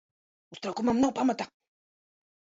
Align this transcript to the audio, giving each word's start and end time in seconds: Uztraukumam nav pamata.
Uztraukumam 0.55 0.97
nav 1.01 1.13
pamata. 1.19 1.45